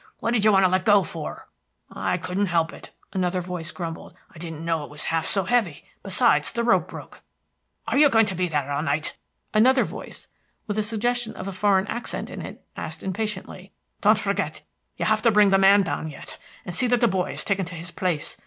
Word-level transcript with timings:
What 0.19 0.33
did 0.33 0.43
you 0.43 0.51
want 0.51 0.65
to 0.65 0.69
let 0.71 0.83
go 0.83 1.03
for?" 1.03 1.47
"I 1.91 2.17
couldn't 2.17 2.47
help 2.47 2.73
it," 2.73 2.89
another 3.13 3.39
voice 3.39 3.69
grumbled. 3.69 4.15
"I 4.33 4.39
didn't 4.39 4.65
know 4.65 4.83
it 4.83 4.89
was 4.89 5.03
half 5.13 5.27
so 5.27 5.43
heavy. 5.43 5.83
Besides, 6.01 6.51
the 6.51 6.63
rope 6.63 6.87
broke." 6.87 7.21
"Oh, 7.87 7.91
are 7.91 7.97
you 7.99 8.09
going 8.09 8.25
to 8.25 8.33
be 8.33 8.47
there 8.47 8.71
all 8.71 8.81
night?" 8.81 9.15
another 9.53 9.83
voice, 9.83 10.27
with 10.65 10.79
a 10.79 10.83
suggestion 10.83 11.35
of 11.35 11.47
a 11.47 11.53
foreign 11.53 11.85
accent 11.85 12.31
in 12.31 12.41
it, 12.41 12.65
asked 12.75 13.03
impatiently. 13.03 13.73
"Don't 14.01 14.17
forget 14.17 14.61
you 14.97 15.05
have 15.05 15.21
to 15.21 15.29
bring 15.29 15.51
the 15.51 15.59
man 15.59 15.83
down 15.83 16.09
yet, 16.09 16.39
and 16.65 16.73
see 16.73 16.87
that 16.87 16.99
the 16.99 17.07
boy 17.07 17.33
is 17.33 17.45
taken 17.45 17.65
to 17.65 17.75
his 17.75 17.91
place. 17.91 18.37